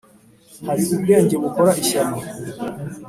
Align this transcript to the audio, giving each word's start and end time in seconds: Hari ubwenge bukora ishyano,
Hari 0.67 0.81
ubwenge 0.95 1.35
bukora 1.43 1.71
ishyano, 1.81 2.17